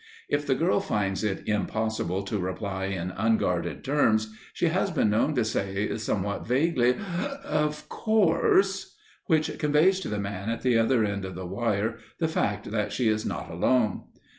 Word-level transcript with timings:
If 0.29 0.47
the 0.47 0.55
girl 0.55 0.79
finds 0.79 1.23
it 1.23 1.47
impossible 1.47 2.23
to 2.23 2.39
reply 2.39 2.85
in 2.85 3.11
unguarded 3.11 3.83
terms, 3.83 4.33
she 4.51 4.69
has 4.69 4.89
been 4.89 5.11
known 5.11 5.35
to 5.35 5.45
say, 5.45 5.95
somewhat 5.97 6.47
vaguely, 6.47 6.95
"Of 7.43 7.87
course," 7.87 8.95
which 9.27 9.59
conveys 9.59 9.99
to 9.99 10.07
the 10.07 10.17
man 10.17 10.49
at 10.49 10.63
the 10.63 10.75
other 10.75 11.03
end 11.05 11.23
of 11.23 11.35
the 11.35 11.45
wire 11.45 11.99
the 12.17 12.27
fact 12.27 12.71
that 12.71 12.91
she 12.91 13.09
is 13.09 13.27
not 13.27 13.51
alone. 13.51 14.05